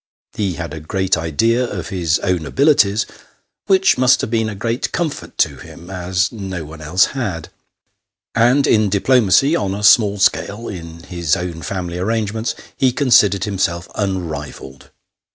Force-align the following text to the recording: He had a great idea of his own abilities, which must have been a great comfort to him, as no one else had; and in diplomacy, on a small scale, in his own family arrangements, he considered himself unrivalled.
He 0.33 0.53
had 0.55 0.73
a 0.73 0.79
great 0.79 1.15
idea 1.15 1.63
of 1.63 1.89
his 1.89 2.17
own 2.23 2.47
abilities, 2.47 3.05
which 3.67 3.99
must 3.99 4.21
have 4.21 4.31
been 4.31 4.49
a 4.49 4.55
great 4.55 4.91
comfort 4.91 5.37
to 5.37 5.57
him, 5.57 5.91
as 5.91 6.31
no 6.31 6.65
one 6.65 6.81
else 6.81 7.05
had; 7.13 7.49
and 8.33 8.65
in 8.65 8.89
diplomacy, 8.89 9.55
on 9.55 9.75
a 9.75 9.83
small 9.83 10.17
scale, 10.17 10.67
in 10.67 11.03
his 11.03 11.35
own 11.37 11.61
family 11.61 11.99
arrangements, 11.99 12.55
he 12.75 12.91
considered 12.91 13.43
himself 13.43 13.87
unrivalled. 13.93 14.89